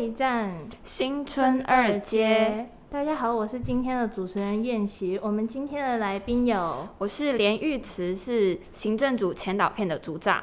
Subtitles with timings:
[0.00, 0.50] 一站
[0.82, 2.70] 新春二街。
[2.88, 5.20] 大家好，我是今天的主持人燕琪。
[5.22, 10.42] 我们今天的来宾有，我是连玉慈，是行政组前导片的组长。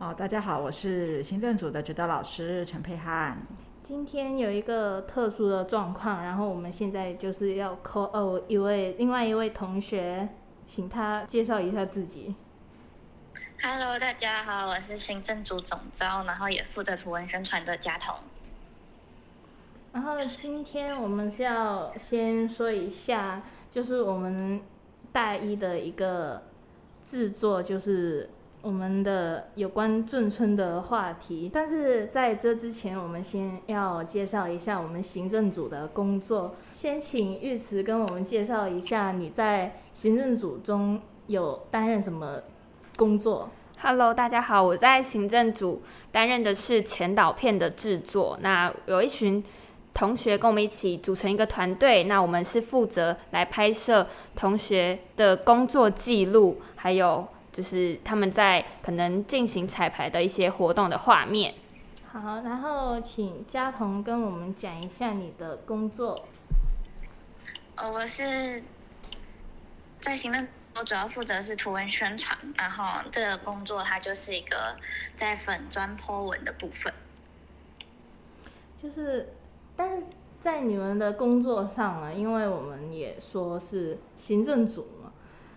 [0.00, 3.40] 哦，大家好，我是行政组的指导老师陈佩涵。
[3.84, 10.28] 今天有一个特殊的状况，然后我们现在就是要 call 哦一位另外一位同学，
[10.66, 12.34] 请他介绍一下自己。
[13.66, 18.14] Hello，大家好，我是行政组总招，然后也负责图文宣传的佳彤。
[19.90, 24.60] 然后今天我们是要先说一下，就是我们
[25.12, 26.42] 大一的一个
[27.06, 28.28] 制作，就是
[28.60, 31.50] 我们的有关眷村的话题。
[31.50, 36.54] 但是在这之前，我们先要介绍一下我们行政组的工作。
[36.74, 42.42] 先请玉慈跟我们介绍一下你在行政组中有担任什么。
[42.96, 43.50] 工作
[43.80, 48.38] ，Hello，大家好，我在行政组担任的是前导片的制作。
[48.40, 49.42] 那有一群
[49.92, 61.54] 同学跟我们一起组成一个团队，那我们是负责来拍摄同学的工作记录，还有就是他们在可能进行彩排的一些活动的画面。
[62.12, 66.24] 好，然后请佳彤跟我们讲一下你的工作。
[67.74, 68.62] 呃，我是
[69.98, 70.46] 在行政。
[70.76, 74.76] 我主要负责是图文宣传，然后这个工作它就是一个
[75.14, 76.92] 在粉砖泼文的部分。
[78.82, 79.32] 就是，
[79.76, 80.02] 但是
[80.40, 85.12] 在你们的工作上啊，因为我们也说是行政组嘛，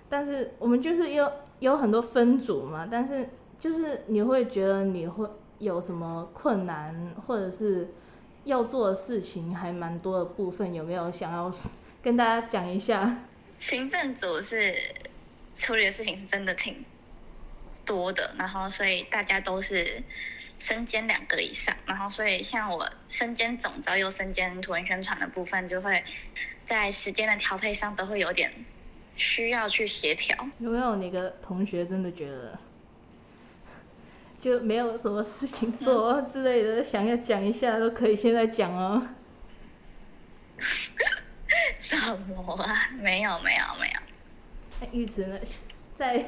[0.07, 1.29] 但是我们就是有
[1.59, 3.27] 有很多分组嘛，但是
[3.59, 7.91] 就是你会觉得你会有什么困难，或者是
[8.43, 11.51] 要做的事情还蛮多的部分，有没有想要
[12.03, 13.17] 跟大家讲一下？
[13.58, 14.77] 行政组是
[15.55, 16.83] 处理的事情是真的挺
[17.86, 20.02] 多的，然后所以大家都是
[20.59, 26.03] 身兼两个以上，然后所以像我身兼总招又身兼图文宣传的部分，就会
[26.66, 28.51] 在时间的调配上都会有点
[29.16, 30.38] 需要去协调。
[30.59, 32.59] 有没有哪个同学真的觉得
[34.39, 39.07] 就没有什么事情 做之类的，想要讲一下都可以现在讲哦。
[41.88, 41.96] 什
[42.28, 42.75] 么啊？
[43.02, 44.00] 没有没有没有。
[44.81, 45.40] 那玉子呢？
[45.96, 46.25] 在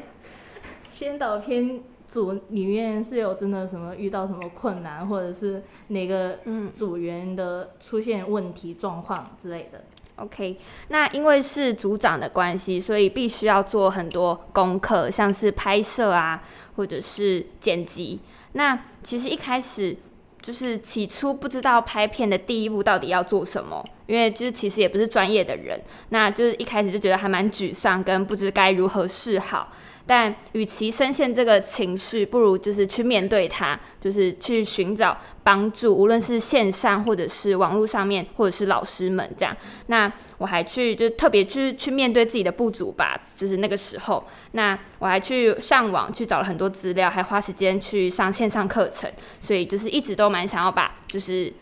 [0.90, 6.40] 先导片组里面是有真的什么遇到什么困难，或者是哪个
[6.74, 9.84] 组员的出现问题状况之类的
[10.16, 16.42] ？OK，那因为是组长的关系，所以必须要做很多功课，像是拍摄啊，
[16.78, 18.22] 或者是剪辑。
[18.54, 19.98] 那其实一开始。
[20.42, 29.72] 就是起初不知道拍片的第一步到底要做什么，因为就是其实也不是专业的人，那就是一开始就觉得还蛮沮丧，跟不知该如何是好。
[30.10, 39.56] 但与其深陷这个情绪，不如就是去面对它，就是去寻找帮助，无论是线上或者是网络上面，或者是老师们这样。
[39.86, 49.08] 那我还去就特别去去面对自己的不足吧，就是那个时候，那我还去上网去找了很多资料，还花时间去上线上课程，
[49.40, 51.54] 所以就是一直都蛮想要把就是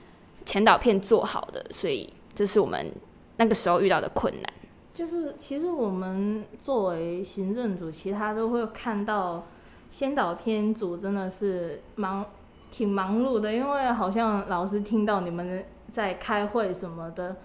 [0.45, 2.89] 前导片做好的，所以这是我们
[3.35, 4.53] 那个时候遇到的困难。
[4.97, 9.45] 就是其实我们作为行政组，其他都会看到
[9.91, 12.25] 先导片组真的是忙
[12.71, 15.63] 挺忙碌的，因为好像老师听到你们
[15.93, 17.35] 在开会什么的，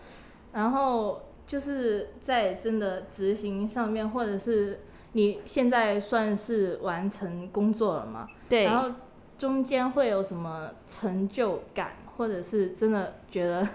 [0.54, 4.80] 然后就是在真的执行上面，或者是
[5.12, 8.26] 你现在算是完成工作了吗？
[8.48, 8.64] 对。
[8.64, 8.90] 然后
[9.36, 13.68] 中间会有什么成就感，或者是真的觉得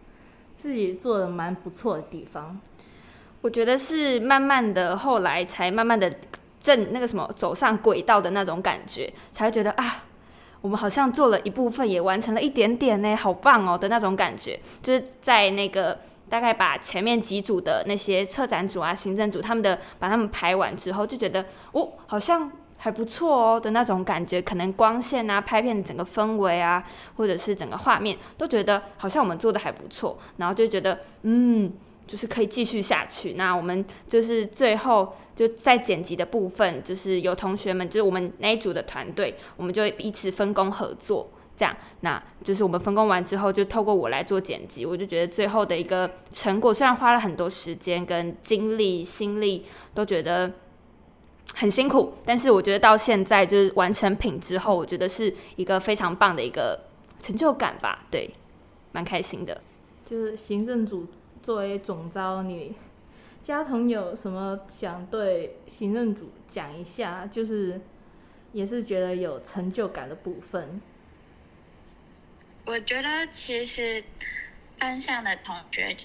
[0.54, 2.60] 自己做的蛮不错的地方？
[3.42, 6.10] 我觉得是慢慢的，后来才慢慢的
[6.60, 10.04] 正那个什么走上轨道的那种感觉，才会觉得啊，
[10.60, 14.58] 我们好像做了一部分，也完成了一点点呢，好棒哦的那种感觉。
[14.80, 15.98] 就是在那个
[16.28, 24.40] 大概把前面几组的那些策展组啊、行政组他们的把他们排完之后，就觉得哦，好像还不错哦的那种感觉。
[24.40, 26.84] 可能光线啊、拍片整个氛围啊，
[27.16, 31.72] 或者是整个画面，都觉得好像我们做的还不错，然后就觉得嗯。
[32.12, 33.32] 就是可以继续下去。
[33.38, 41.74] 那我们就是最后就在剪辑的部分，就是有同学们，就是我们那一组的团队，我们就彼此分工合作，这样。
[42.00, 44.84] 那就是我们分工完之后，就透过我来做剪辑。
[44.84, 49.64] 我就觉得最后的一个成果，虽然花了很多时间跟精力、心力，
[49.94, 50.52] 都觉得
[51.54, 56.78] 很辛苦，但是我觉得到现在就是完成品之后，我觉得是一个非常棒的一个
[57.20, 58.04] 成就感吧。
[58.10, 58.30] 对，
[58.92, 59.58] 蛮开心的。
[60.04, 61.06] 就是行政组。
[61.42, 62.74] 作为总招，你
[63.42, 67.26] 家彤有什么想对行政组讲一下？
[67.26, 67.80] 就是
[68.52, 70.80] 也是觉得有成就感的部分。
[72.64, 74.04] 我觉得其实
[74.78, 75.96] 班上的同学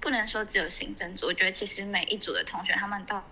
[0.00, 3.22] 不能说只有行政组，我觉得其实每一组的同学他们到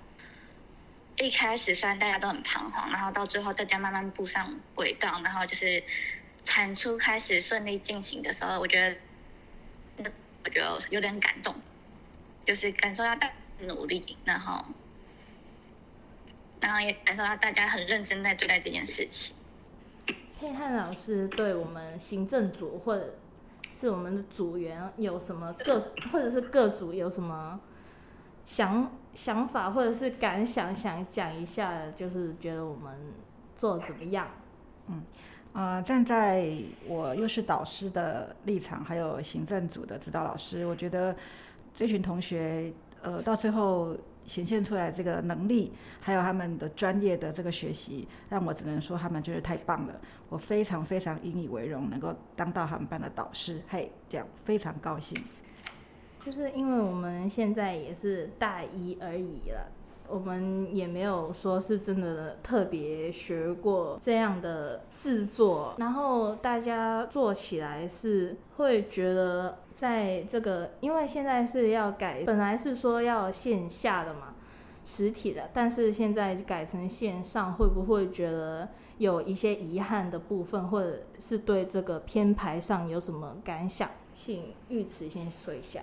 [1.17, 5.83] 一开始虽然大家都很彷徨，然后到最后大家慢慢步上轨道，然后就是
[6.45, 8.97] 产出开始顺利进行的时候，我觉得
[10.45, 11.55] 我觉得有点感动，
[12.45, 13.33] 就是感受到大家
[13.67, 14.65] 努力，然后
[16.61, 19.35] 然后也感受到大家很认真在对待这件事情。
[20.39, 23.15] 佩汉老师对我们行政组或者
[23.75, 27.61] 是我们的组员有什么各或者是各组有什么
[28.47, 32.99] 想想法或者是感想，想讲一下，就是觉得我们
[33.59, 34.31] 做的怎么样？
[35.53, 36.49] 呃，站在
[36.87, 41.15] 我又是导师的立场，还有行政组的指导老师，我觉得
[41.75, 49.95] 这群同学，呃，到最后显现出来这个能力，还有他们的专业的这个学习，让我只能说他们就是太棒了。
[50.29, 55.21] 我非常非常引以为荣，能够当到他们班的导师，嘿，这样非常高兴。
[56.21, 59.67] 就是因为我们现在也是大一而已了，
[60.11, 74.35] 我们也没有说是真的特别学过这样的制作，然后大家做起来是会觉得在这个，因为现在是要改，本来是说要线下的嘛，
[74.85, 78.69] 实体的，但是现在改成线上，会不会觉得
[78.99, 83.89] 有一些遗憾的部分，或者是对这个编排上有什么感想？
[84.13, 85.81] 请玉慈先说一下。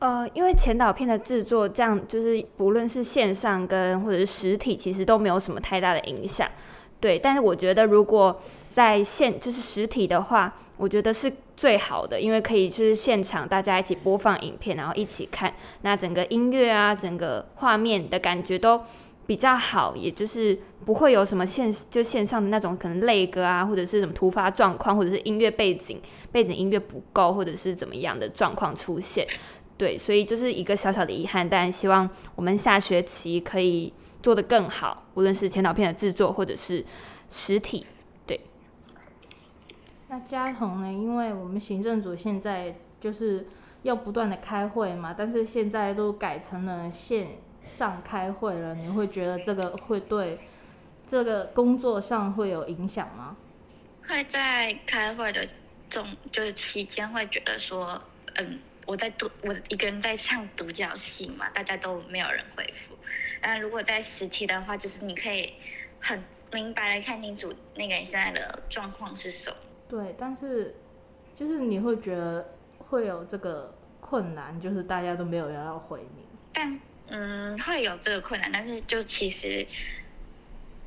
[0.00, 6.48] 呃，因为前导片的制作，这样就是不论是线上跟或者是实体，其实都没有什么太大的影响。
[7.00, 15.52] 对，但是我觉得如果在现就是实体的话，我觉得是最好的，因为可以就是现场大家一起播放影片，然后一起看，
[15.82, 18.80] 那整个音乐啊，整个画面的感觉都
[19.26, 26.00] 比较好，也就是不会有什么线就线上的那种可能泪歌啊，或者是什么突发状况，或者是音乐背景
[26.32, 29.26] 背景音乐不够，或者是怎么样的状况出现。
[29.78, 36.84] 对，所以就是一个小小的遗憾，但希望我们下学期可以做得更好，无论是前导片的制作或者是
[37.30, 37.86] 实体。
[38.26, 38.40] 对，
[40.08, 40.92] 那嘉彤呢？
[40.92, 43.46] 因为我们行政组现在就是
[43.84, 47.28] 要不断的开会嘛，但是现在都改成了线
[47.62, 50.40] 上开会了，你会觉得这个会对
[51.06, 53.36] 这个工作上会有影响吗？
[54.08, 55.46] 会在开会的
[55.88, 58.00] 中就是期间会觉得说，
[58.34, 58.58] 嗯，
[58.88, 62.96] 我在独我一个人在唱独角戏嘛，大家都没有人回复。
[63.38, 65.52] 但如果在实体的话，就是你可以
[66.00, 66.18] 很
[66.50, 69.56] 明白的看清楚那个人现在的状况是什么。
[69.90, 70.74] 对，但是
[71.36, 76.24] 就是你会觉得会有这个困难，就是大家都没有人要回你。
[76.54, 79.66] 但嗯，会有这个困难，但是就其实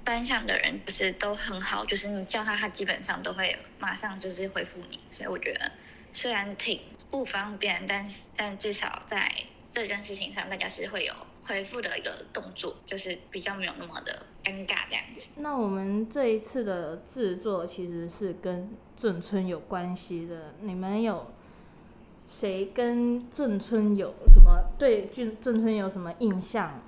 [0.04, 5.00] 班上的人不是都很好，就是你叫他，他基本上都会马上就是回复你。
[5.12, 5.72] 所以我觉得
[6.14, 6.80] 虽然挺
[7.10, 9.32] 不方便，但是但至少在
[9.72, 11.14] 这件事情上，大家是会有
[11.44, 15.28] 回复的一个动作，就是比较没有那么的尴尬这样子。
[15.36, 21.32] 那我们这一次的制作其实是跟俊村有关系的，你们有
[22.28, 26.82] 谁跟俊村有什么对俊俊村有什么印象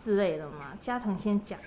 [0.00, 0.76] 之类的吗？
[0.80, 1.58] 嘉彤先讲。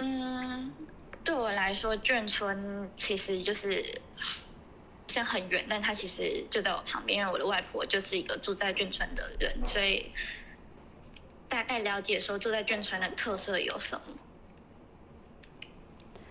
[0.00, 0.72] 嗯，
[1.28, 3.84] 对我来说，眷村其实就是
[5.08, 10.10] 像很远，但它其实就在我旁边，因为我的外婆就是一个住在眷村的人，所以
[11.46, 14.00] 大概了解说住在眷村的特色有什么。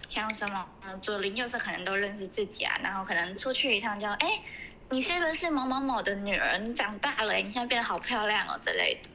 [0.09, 0.67] 像什么，
[0.99, 4.41] 左邻右舍可能都认识自己啊，然后可能出去一趟就，哎，
[4.89, 6.57] 你是不是某某某的女儿？
[6.57, 9.09] 你长大了，你现在变得好漂亮哦之类的。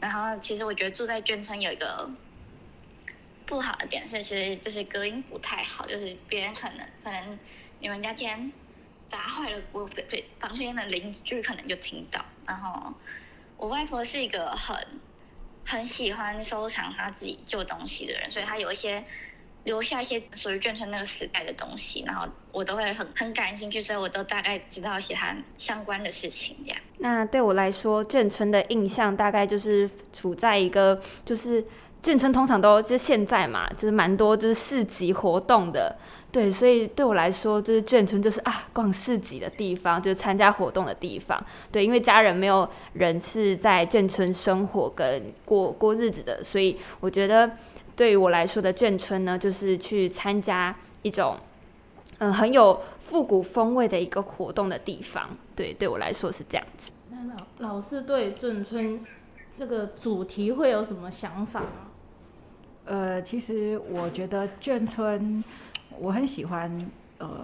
[0.00, 2.10] 然后，其实我觉得住在眷村有一个
[3.46, 7.38] 不好的点是，其实就是隔音不太好，就是别人可能可能
[7.78, 8.52] 你们家今天
[9.08, 12.24] 砸坏了我对房间的邻居可能就听到。
[12.46, 12.92] 然后
[13.56, 14.76] 我外婆是一个很
[15.64, 19.04] 很喜欢收藏她自己旧东西的人，所以她有一些
[19.64, 26.80] 留下一些属于眷村那个时代的东西，然后我都会很很感兴趣，所以我都大概知道一些她相关的事情这样。
[26.98, 31.64] 那对我来说，眷村的印象大概就是处在一个就是
[32.04, 35.96] 眷村通常都是现在嘛，就是蛮多就是市集活动的，
[36.30, 41.42] 对，所以对我来说，就是眷村就是啊逛市集的地方，就是参加活动的地方，
[41.72, 47.50] 对，因为家人没有人是在眷村生活跟过过日子的，所以我觉得
[47.96, 51.38] 对于我来说的眷村呢，就是去参加一种
[52.18, 56.90] 嗯很有复古风味的一个活动的地方，对，对我来说是这样子。
[57.08, 57.16] 那
[57.58, 59.00] 老老师对眷村
[59.56, 61.83] 这个主题会有什么想法吗？
[62.86, 65.42] 呃，其实我觉得眷村，
[65.98, 66.70] 我很喜欢
[67.18, 67.42] 呃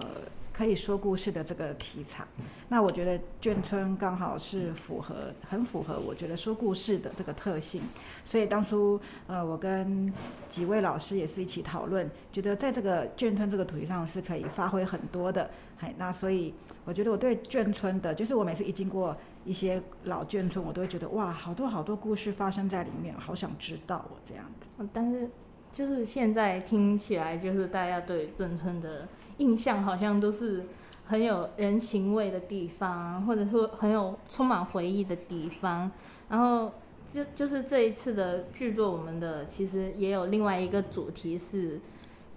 [0.61, 2.23] 可以说故事的这个题材。
[2.69, 7.81] 那我觉得眷村刚好是符合很符合我觉得说故事的这个特性，
[8.23, 10.13] 所以当初呃我跟
[10.51, 15.49] 几位老师也是一起讨论，觉得在这个眷村这个土地上是可以发挥很多的。
[15.79, 16.53] 哎，那所以
[16.85, 24.87] 我觉得我对眷村的，就是我每次一经过一些老眷村，我都会觉得哇，好多好多故事发生在里面，好想知道哦这样子。
[24.93, 25.27] 但是
[25.71, 30.65] 就是现在听起来，就是大家对郑村的印象好像都是
[31.05, 35.91] 很有人情味的地方，或者说很有充满回忆的地方。
[36.29, 36.71] 然后
[37.11, 41.79] 就就是这一次的剧作，我们的其实也有另外一个主题是。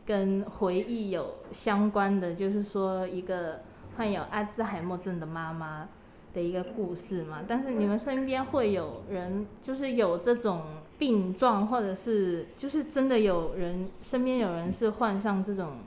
[0.06, 3.62] 跟回忆有相关的，就是说一个
[3.96, 5.88] 患有阿兹海默症的妈妈
[6.34, 7.38] 的一个故事嘛。
[7.48, 10.60] 但是你们身边会有人，就是有这种
[10.98, 15.78] 病状，或者是就是真的有人身边有人是患上这种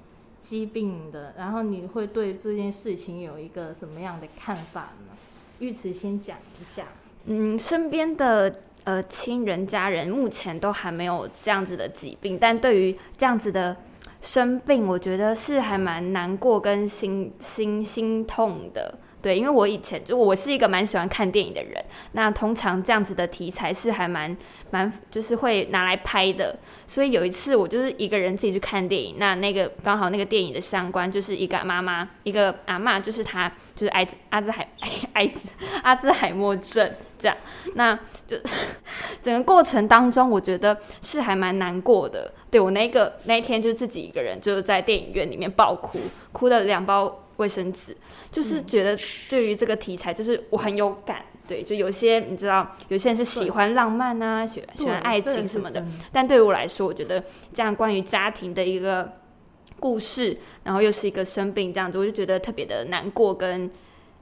[0.41, 5.13] 疾病的，然后你会对这件事情有一个什么样的看法呢？
[5.59, 6.85] 玉慈先讲一下。
[7.25, 13.75] 嗯，身边的呃亲人家人目前都还没有这样子的疾病，但对于这样子的。
[14.19, 24.37] 生病，我觉得是还蛮难过跟心心心痛的，对，因为我以前就我是一个蛮喜欢看电影的人，那通常这样子的题材是还蛮
[24.71, 26.57] 蛮就是会拿来拍的，
[26.87, 34.65] 所以有一次我就是一个人自己去看电影，那那个刚好那个电影的相关就是一个妈妈，一个阿妈，就是她就是艾滋阿兹海
[35.11, 35.49] 艾滋
[35.83, 36.89] 阿兹海默症。
[37.19, 37.35] 这样，
[37.73, 38.37] 那就
[39.23, 42.31] 整个过程当中，我觉得是还蛮难过的。
[42.51, 45.99] 对我那个那一天，就自己一个人，就是在电影院里面爆哭，
[46.31, 47.95] 哭了两包卫生纸，
[48.31, 48.97] 就是觉得
[49.29, 51.23] 对于这个题材，就是我很有感。
[51.47, 59.13] 对，就有些你知道，有些人是喜欢浪漫啊，喜喜欢爱情什么的，但对于我来说，我觉得这样关于家庭的一个
[59.79, 63.71] 故事，然后又是一个生病这样子，我就觉得特别的难过跟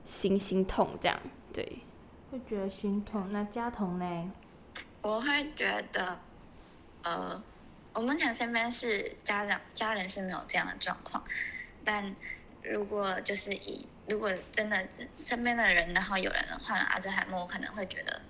[0.05, 1.19] 心心痛这样，
[1.51, 1.79] 对。
[2.31, 4.31] 会觉得心痛，那家童呢？
[5.01, 6.19] 我会觉得，
[7.01, 7.41] 呃，
[7.93, 11.23] 我们讲身边是家长、家人是没有这样的状况，
[11.83, 12.13] 但
[12.71, 18.21] 如果就是以如果真的身边的人，然后有人患了阿兹海默，我可能会觉得，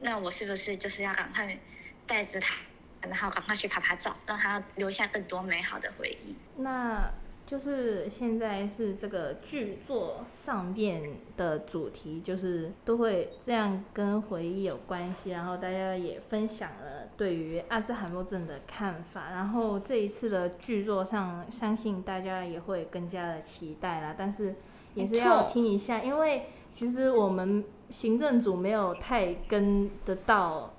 [0.00, 1.58] 那我是不是就是要赶快
[2.06, 2.56] 带着他，
[3.02, 6.36] 然后赶快去拍拍照，让他留下更多美好的回忆？
[6.56, 7.12] 那。
[7.50, 24.14] 就是现在是这个剧作上面的主题，就是都会这样跟回忆有关系，然后大家也分享了对于阿兹海默症的看法，然后这一次的剧作上，相信大家也会更加的期待啦。
[24.16, 24.54] 但是
[24.94, 30.72] 也是要听一下，因为其实我们行政组没有太跟得到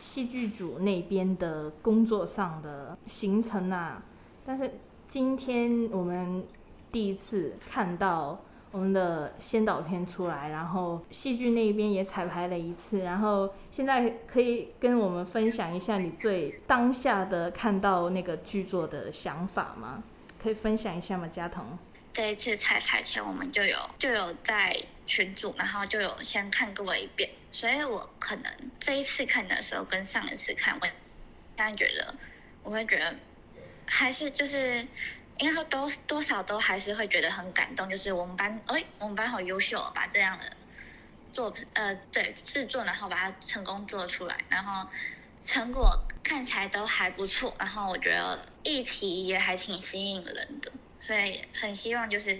[0.00, 4.02] 戏剧组那边的工作上的行程啊，
[4.44, 4.68] 但是。
[5.08, 6.44] 今天我们
[6.90, 8.38] 第一次看到
[8.72, 20.02] 我们的先导片出来，然后戏剧那边也彩排了一次，然后现在可以跟我们分享一下你最当下的看到那个剧作的想法吗？
[20.42, 21.28] 可以分享一下吗？
[21.28, 21.64] 佳彤，
[22.12, 30.94] 这一次彩排前我们就有就有在群组，然后就有先看过一遍，所以我可能这一次看的时候跟上一次看，我现
[31.56, 32.12] 在觉得
[32.64, 33.14] 我会觉得。
[33.86, 34.78] 还是就是，
[35.38, 37.88] 应该说多多少都还是会觉得很感动。
[37.88, 40.44] 就是我们班，哎，我们班好优秀，哦把这样的
[41.32, 44.88] 作呃对制作，然后把它成功做出来，然后
[45.40, 47.54] 成果看起来都还不错。
[47.58, 52.36] 然后我觉得议题也还挺吸引人的，所以很希望就是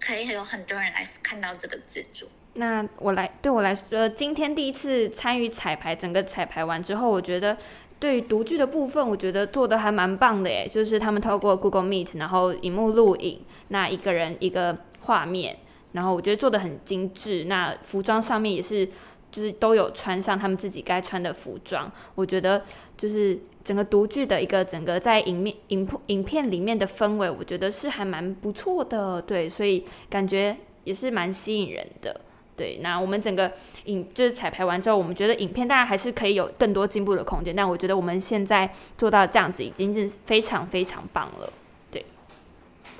[0.00, 2.28] 可以有很多人来看到这个制作。
[2.56, 7.58] 那我来对我来说，今天第一次参与彩排，整个彩排完之后，我觉得。
[8.04, 15.56] 对于独剧的部分，我觉得做的还蛮棒的耶，就是他们透过 Google Meet，然后荧幕录影，那一个人一个画面，
[15.92, 17.44] 然后我觉得做的很精致。
[17.44, 18.86] 那服装上面也是，
[19.30, 21.90] 就是都有穿上他们自己该穿的服装。
[22.14, 22.62] 我觉得
[22.94, 29.22] 就是整个独剧的一个整个在影面影影片里面的氛围，我觉得是还蛮不错的。
[29.22, 32.20] 对，所以感觉也是蛮吸引人的。
[32.56, 33.50] 对，那我们整个
[33.86, 41.52] 影就是彩排完之后，我们觉得影片当然还是可以有更多进步的空间，但我觉得我们现在做到这样子已经是非常非常棒了。
[41.90, 42.06] 对，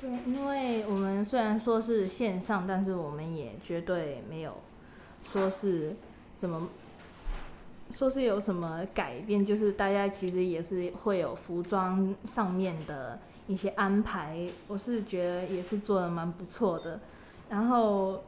[0.01, 4.57] 对，因为我们虽然说是线上，但是我们也绝对没有
[5.23, 5.95] 说是
[6.35, 6.67] 什么，
[7.91, 16.99] 说是有什么改变，就是大家其实也是会有服装上面的一些安排，我是觉得也是做的蛮不错的，
[17.49, 18.21] 然后。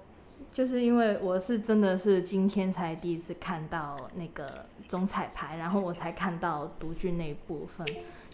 [0.57, 7.85] 就是因为我是真的是今天才第一次看到那个总彩排，然后我才看到独剧那一部分，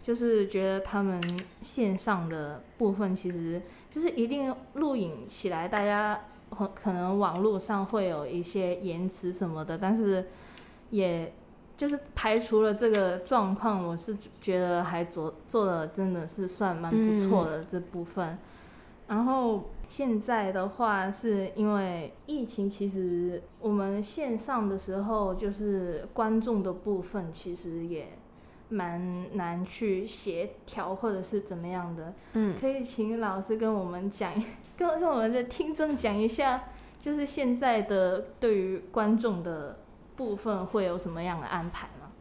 [0.02, 1.22] 就是觉得他们
[1.62, 3.62] 线上的部分其实
[3.92, 6.18] 就是一定录影起来，大家
[6.50, 10.26] 可可能网络上会有一些延迟什么的，但是
[10.92, 11.34] 也
[11.76, 18.38] 就是排除了这个状况，我是觉得还做做的真的是算蛮不错的这部分。
[19.10, 28.08] 然后现在的话，是因为疫情，其实我们线上的时候，就是观众的部分，其实也
[28.70, 32.14] 蛮难去协调或者是怎么样的。
[32.34, 34.34] 嗯，可以请老师跟我们讲，
[34.76, 36.64] 跟 跟我们的听众讲一下，
[37.00, 39.78] 就是现在的对于观众的
[40.16, 42.12] 部分会有什么样的安排吗？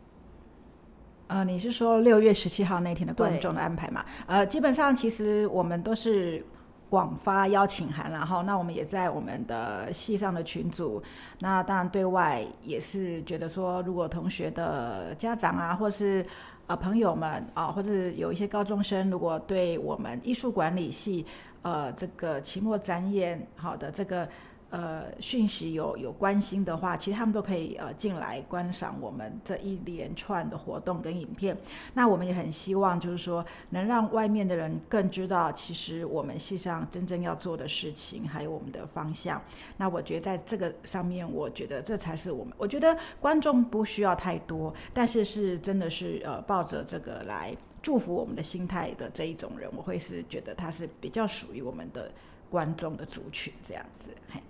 [1.28, 4.04] 呃，你是说六月十七号那天的观众的安排嘛？
[4.26, 6.44] 呃，基本上其实我们都是。
[6.92, 11.02] 广发邀请函，然后那我们也在我们的系上的群组，
[11.38, 16.22] 那当然对外也是觉得说，如果同学的家长啊，或是
[16.66, 21.24] 呃朋友们啊，或者有一些高中生，如果对我们艺术管理系
[21.62, 24.28] 呃这个期末展演好的这个。
[24.72, 31.54] 呃，讯息有有关心的话，其实他们都可以呃进来观赏我们这一连串的活动跟影片。
[31.92, 39.42] 那我们也很希望，就是说能让外面的人更知道，其实我们系上真正要做的事情，还有我们的方向。
[39.76, 42.54] 那我觉得在这个上面，我觉得这才是我们。
[42.56, 52.10] 我觉得观众不需要太多，但是是真的是呃抱着这个来祝福我们的心态的这一种人，我会是觉得他是比较属于我们的
[52.48, 54.08] 观众的族群这样子。
[54.30, 54.40] 嘿。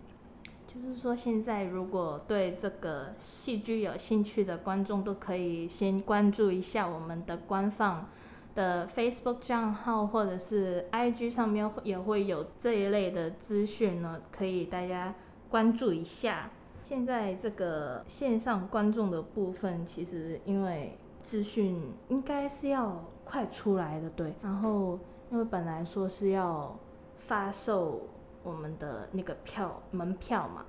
[0.72, 8.08] 就是说，现在如果对这个戏剧有兴趣的观众，都可以先关注一下我们的官方
[8.54, 15.14] 的 Facebook 账号，或者是 IG 上面也会有这一类的资讯呢，可以大家
[15.50, 16.48] 关注一下。
[16.82, 24.32] 现在这个线上观众的部分，其实因为资讯应该是要快出来的，对。
[24.40, 24.98] 然后
[25.30, 26.74] 因为本来说是要
[27.18, 28.00] 发售。
[28.42, 30.64] 我们的那个票门票嘛，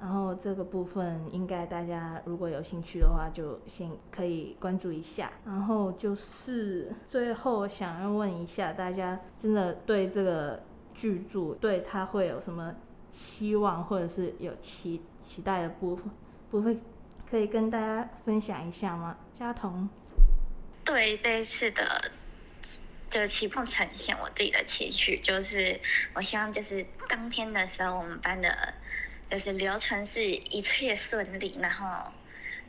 [0.00, 5.30] 然后这个部分应该大家如果有兴趣的话，就先可以关注一下。
[5.44, 10.62] 然后就是最后想要问一下大家，真的对这个
[10.94, 12.74] 剧组对他会有什么
[13.10, 16.10] 期望，或者是有期期待的部分
[16.50, 16.80] 部分，
[17.28, 19.16] 可以跟大家分享一下吗？
[19.32, 19.88] 嘉彤，
[20.84, 21.82] 对这一次的。
[23.16, 25.80] 就期望呈现我自己的期许，就是
[26.12, 28.54] 我希望就是当天的时候，我们班的，
[29.30, 32.12] 就是流程是一切顺利，然后，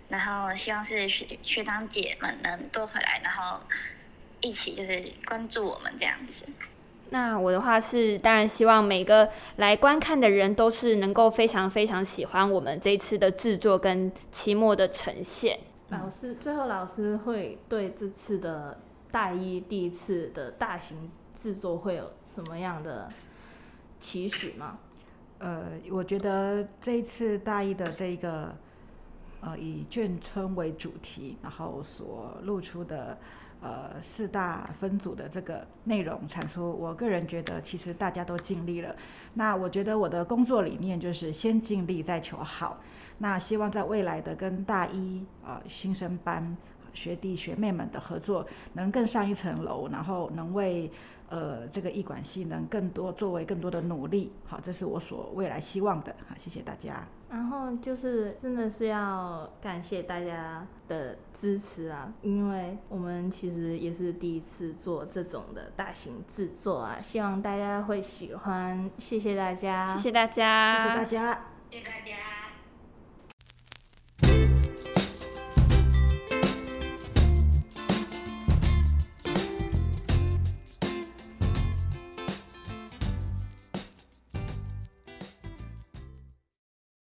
[0.07, 3.59] 然后希望是学学长姐们能多回来，然后
[4.39, 6.45] 一起就是关注我们这样子。
[7.09, 15.59] 那我的话是，当然希望每个来观看的人都是能够非常非常喜欢我们这一次的制作跟期末的呈现。
[15.89, 18.79] 老师，最后老师会对这次的。
[19.11, 23.09] 大一第一次的大型制作会有什么样的
[23.99, 24.77] 期许吗？
[25.39, 28.55] 呃，我觉得这一次大一的这一个
[29.41, 33.17] 呃以眷村为主题，然后所露出的
[33.61, 38.95] 呃四大分组的这个内容产出，我个人觉得其实大家都尽力了。
[39.35, 42.81] 那我觉得我的工作理念就是先尽力再求好。
[43.19, 46.57] 那希望在未来的跟大一啊新生班。
[46.97, 50.91] 学弟学妹们的合作能更上一层楼，然后能为
[51.29, 57.07] 呃这个艺管系能更多作为更多的努力，好，这是我所未来希望的，好，谢谢大家。
[57.29, 72.36] 然后就是真的是要感谢大家的支持啊，因为我们其实也是第一次做这种的大型制作啊，希望大家会喜欢，谢谢大家，谢谢大家，谢谢大家，谢谢大家。